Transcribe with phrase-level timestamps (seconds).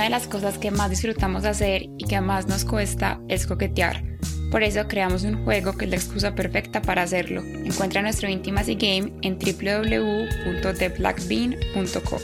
[0.00, 4.02] Una de las cosas que más disfrutamos hacer y que más nos cuesta es coquetear.
[4.50, 7.42] Por eso creamos un juego que es la excusa perfecta para hacerlo.
[7.42, 12.16] Encuentra nuestro Intimacy Game en www.theblackbean.co.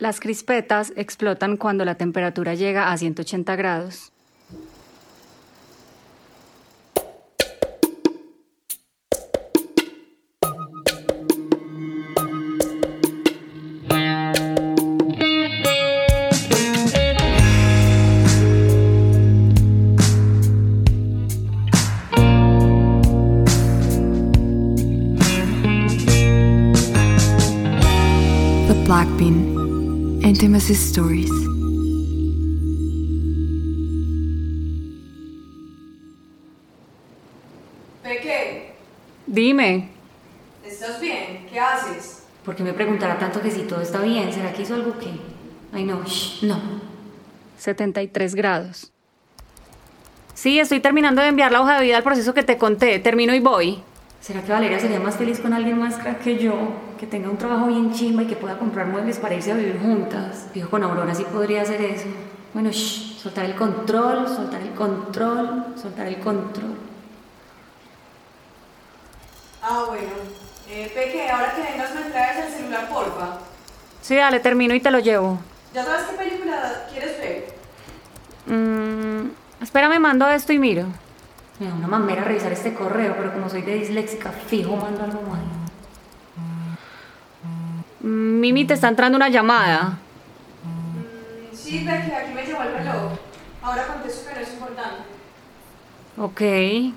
[0.00, 4.13] Las crispetas explotan cuando la temperatura llega a 180 grados.
[30.24, 31.30] Intimacy Stories.
[38.02, 38.72] Peque,
[39.26, 39.90] Dime,
[40.64, 41.46] ¿estás bien?
[41.50, 42.22] ¿Qué haces?
[42.42, 44.32] ¿por qué me preguntará tanto que si todo está bien?
[44.32, 45.10] ¿Será que hizo algo que...?
[45.74, 46.58] Ay, no, shh, no.
[47.58, 48.92] 73 grados.
[50.32, 52.98] Sí, estoy terminando de enviar la hoja de vida al proceso que te conté.
[52.98, 53.82] Termino y voy.
[54.24, 56.54] ¿Será que Valeria sería más feliz con alguien más crack que yo?
[56.98, 59.78] Que tenga un trabajo bien chimba y que pueda comprar muebles para irse a vivir
[59.78, 60.46] juntas.
[60.54, 62.06] Fijo, con Aurora sí podría hacer eso.
[62.54, 66.74] Bueno, shh, soltar el control, soltar el control, soltar el control.
[69.62, 70.08] Ah, bueno.
[70.70, 73.40] Eh, Peque, ahora que vengas me traes el celular, porfa.
[74.00, 75.38] Sí, dale, termino y te lo llevo.
[75.74, 77.54] ¿Ya sabes qué película quieres ver?
[78.46, 79.32] Mm,
[79.62, 80.86] espérame, mando esto y miro.
[81.64, 85.22] Me da una mamera revisar este correo, pero como soy de disléxica, fijo mando algo
[85.22, 85.40] mal.
[88.00, 89.98] Mimi, te está entrando una llamada.
[90.62, 93.12] Mm, sí, Peque, aquí me llamó el reloj.
[93.62, 95.04] Ahora contesto que no es importante.
[96.18, 96.94] Ok.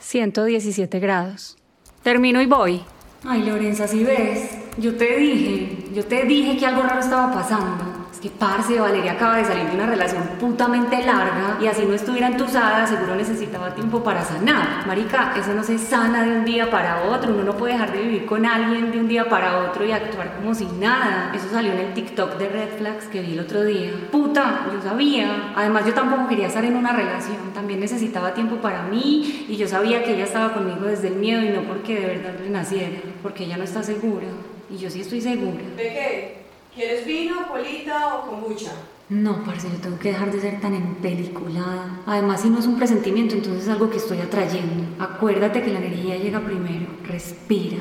[0.00, 1.56] 117 grados.
[2.02, 2.84] Termino y voy.
[3.24, 7.95] Ay, Lorenza, si ves, yo te dije, yo te dije que algo raro estaba pasando.
[8.16, 11.92] Es que, parce, Valeria acaba de salir de una relación putamente larga y así no
[11.92, 14.86] estuviera entusada, seguro necesitaba tiempo para sanar.
[14.86, 17.34] Marica, eso no se sana de un día para otro.
[17.34, 20.34] Uno no puede dejar de vivir con alguien de un día para otro y actuar
[20.36, 21.30] como si nada.
[21.34, 23.90] Eso salió en el TikTok de Red Flags que vi el otro día.
[24.10, 25.52] Puta, yo sabía.
[25.54, 27.36] Además, yo tampoco quería estar en una relación.
[27.52, 31.42] También necesitaba tiempo para mí y yo sabía que ella estaba conmigo desde el miedo
[31.42, 32.96] y no porque de verdad le naciera.
[33.22, 34.24] Porque ella no está segura.
[34.70, 35.60] Y yo sí estoy segura.
[35.76, 36.45] Peque,
[36.76, 38.70] ¿quieres vino, polita o kombucha?
[39.08, 42.00] No, parce, yo tengo que dejar de ser tan empeliculada.
[42.06, 45.02] Además, si no es un presentimiento, entonces es algo que estoy atrayendo.
[45.02, 46.86] Acuérdate que la energía llega primero.
[47.04, 47.78] Respira.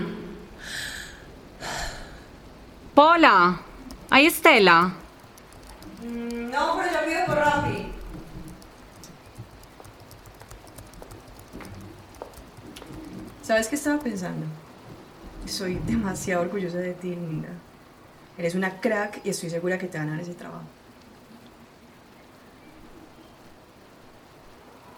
[2.94, 3.60] Pola,
[4.10, 4.94] ahí Estela.
[6.02, 7.88] Mm, no, pero yo pido por Rappi.
[13.42, 14.46] ¿Sabes qué estaba pensando?
[15.46, 17.50] Soy demasiado orgullosa de ti, linda.
[18.38, 20.64] Eres una crack y estoy segura que te van a dar ese trabajo.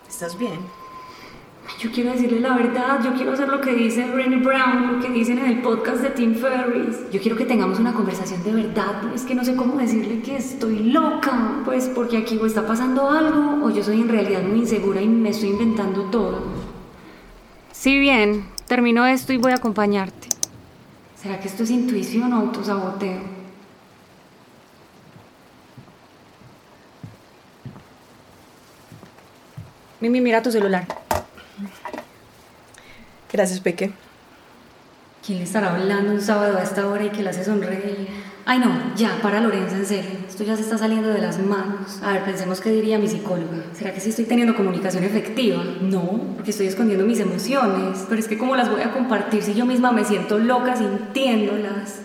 [0.09, 0.59] ¿Estás bien?
[1.80, 5.09] Yo quiero decirle la verdad, yo quiero hacer lo que dice Brené Brown, lo que
[5.09, 7.12] dicen en el podcast de Tim Ferriss.
[7.12, 10.38] Yo quiero que tengamos una conversación de verdad, es que no sé cómo decirle que
[10.38, 14.59] estoy loca, pues porque aquí o está pasando algo o yo soy en realidad muy
[14.59, 16.42] insegura y me estoy inventando todo.
[17.74, 20.37] Sí, bien, termino esto y voy a acompañarte.
[21.22, 23.22] ¿Será que esto es intuición o autosaboteo?
[30.00, 30.85] Mimi, mira tu celular.
[33.31, 33.91] Gracias, Peque.
[35.25, 38.07] ¿Quién le estará hablando un sábado a esta hora y que le hace sonreír?
[38.50, 40.12] Ay, no, ya, para Lorenza, en serio.
[40.25, 42.02] Esto ya se está saliendo de las manos.
[42.02, 43.62] A ver, pensemos qué diría mi psicóloga.
[43.74, 45.62] ¿Será que sí estoy teniendo comunicación efectiva?
[45.81, 48.06] No, porque estoy escondiendo mis emociones.
[48.08, 52.00] Pero es que, ¿cómo las voy a compartir si yo misma me siento loca sintiéndolas?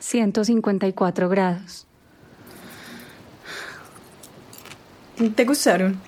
[0.00, 1.86] 154 grados.
[5.36, 6.00] ¿Te gustaron?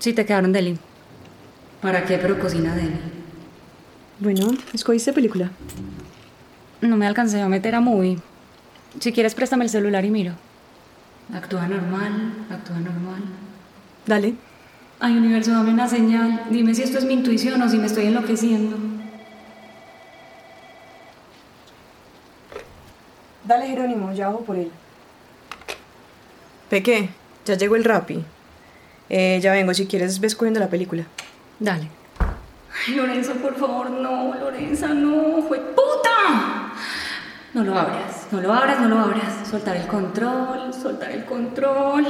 [0.00, 0.76] Sí, te quedaron deli.
[1.80, 2.18] ¿Para qué?
[2.18, 2.98] Pero cocina deli.
[4.18, 5.52] Bueno, ¿escogiste película?
[6.80, 8.18] No me alcancé a meter a movie.
[9.00, 10.32] Si quieres, préstame el celular y miro.
[11.34, 13.22] Actúa normal, actúa normal.
[14.06, 14.34] Dale.
[15.00, 16.44] Ay, universo, dame una señal.
[16.50, 18.76] Dime si esto es mi intuición o si me estoy enloqueciendo.
[23.44, 24.70] Dale, Jerónimo, ya bajo por él.
[26.68, 27.08] Peque,
[27.44, 28.24] ya llegó el Rappi.
[29.08, 31.04] Eh, ya vengo, si quieres ves cogiendo la película.
[31.58, 31.88] Dale.
[32.86, 35.60] Ay, Lorenzo, por favor, no, Lorenza, no, fue.
[37.58, 39.48] No lo abras, no lo abras, no lo abras.
[39.50, 42.06] Soltar el control, soltar el control.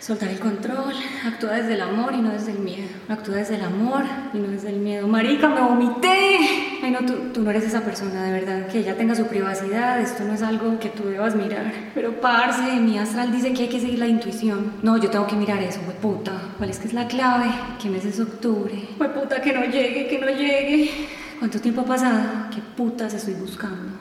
[0.00, 0.94] Soltar el control,
[1.26, 2.88] actúa desde el amor y no desde el miedo.
[3.10, 5.06] Actúa desde el amor y no desde el miedo.
[5.06, 6.38] Marica, me vomité.
[6.82, 8.66] Ay, no, tú, no eres esa persona, de verdad.
[8.68, 11.70] Que ella tenga su privacidad, esto no es algo que tú debas mirar.
[11.94, 14.72] Pero parce, mi astral dice que hay que seguir la intuición.
[14.82, 16.32] No, yo tengo que mirar eso, güey puta.
[16.56, 17.50] ¿Cuál es que es la clave?
[17.82, 18.88] ¿Qué mes es octubre?
[18.96, 20.90] Güey puta, que no llegue, que no llegue.
[21.38, 22.22] ¿Cuánto tiempo ha pasado?
[22.50, 23.93] ¿Qué putas estoy buscando?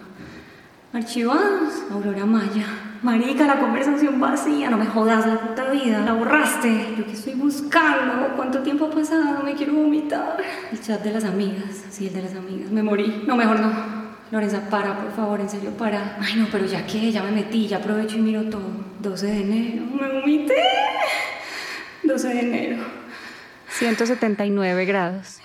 [0.93, 2.67] Archivados, Aurora Maya.
[3.01, 6.93] Marica, la conversación vacía, no me jodas la puta vida, la borraste.
[6.95, 8.35] ¿Yo qué estoy buscando?
[8.35, 9.41] ¿Cuánto tiempo ha pasado?
[9.43, 10.37] Me quiero vomitar.
[10.71, 12.69] El chat de las amigas, sí, el de las amigas.
[12.69, 13.23] Me morí.
[13.25, 13.73] No, mejor no.
[14.29, 16.15] Lorenza, para, por favor, en serio, para.
[16.21, 18.69] Ay, no, pero ya que, ya me metí, ya aprovecho y miro todo.
[18.99, 20.61] 12 de enero, me vomité.
[22.03, 22.83] 12 de enero.
[23.69, 25.39] 179 grados.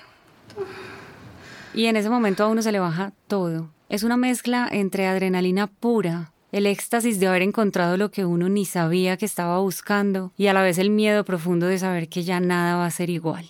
[1.72, 3.70] Y en ese momento a uno se le baja todo.
[3.88, 8.66] Es una mezcla entre adrenalina pura, el éxtasis de haber encontrado lo que uno ni
[8.66, 12.38] sabía que estaba buscando y a la vez el miedo profundo de saber que ya
[12.38, 13.46] nada va a ser igual.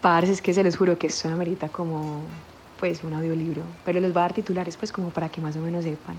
[0.00, 2.22] Parce, es que se les juro que esto amerita como
[2.80, 5.60] pues un audiolibro, pero les voy a dar titulares pues como para que más o
[5.60, 6.16] menos sepan.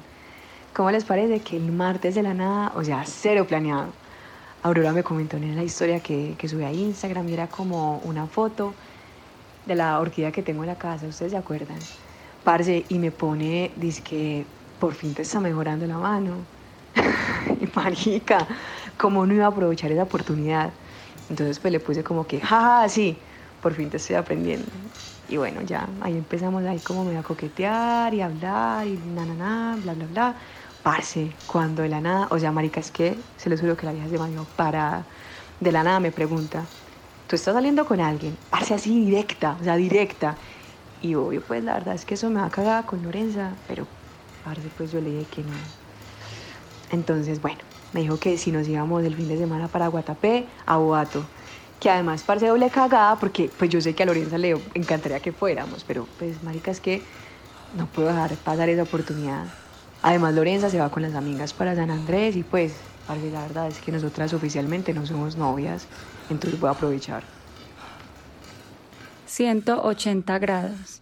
[0.73, 3.91] ¿Cómo les parece que el martes de la nada, o sea, cero planeado?
[4.63, 8.25] Aurora me comentó en la historia que, que subí a Instagram y era como una
[8.25, 8.73] foto
[9.67, 11.89] de la orquídea que tengo en la casa, ¿ustedes se acuerdan?
[12.43, 14.47] Parce, y me pone, dice que
[14.79, 16.47] por fin te está mejorando la mano.
[17.61, 18.47] y marica,
[18.97, 20.75] ¿cómo no iba a aprovechar esa oportunidad?
[21.29, 23.23] Entonces pues le puse como que, jaja, sí,
[23.59, 24.71] por fin te estoy aprendiendo.
[25.27, 29.35] Y bueno, ya ahí empezamos ahí como me a coquetear y hablar y na, na,
[29.35, 30.37] na, bla, bla, bla.
[30.81, 33.91] Parce, cuando de la nada, o sea, marica, es que se les juro que la
[33.93, 35.09] vieja se bañó parada.
[35.59, 36.69] De la nada me pregunta,
[37.27, 40.35] tú estás saliendo con alguien, parce así directa, o sea, directa.
[41.01, 43.85] Y obvio, pues la verdad es que eso me va a cagar con Lorenza, pero
[44.43, 45.53] parce, pues yo le dije que no.
[46.89, 47.59] Entonces, bueno,
[47.93, 51.25] me dijo que si nos íbamos el fin de semana para Guatapé, a Boato.
[51.79, 55.31] Que además, parce, doble cagada, porque pues yo sé que a Lorenza le encantaría que
[55.31, 57.03] fuéramos, pero pues, marica, es que
[57.73, 59.45] no puedo dejar pasar esa oportunidad.
[60.01, 62.73] Además, Lorenza se va con las amigas para San Andrés y pues,
[63.07, 65.87] parce, la verdad es que nosotras oficialmente no somos novias
[66.29, 67.23] entonces voy a aprovechar.
[69.25, 71.01] 180 grados.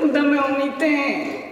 [0.00, 1.51] Puta, me vomité.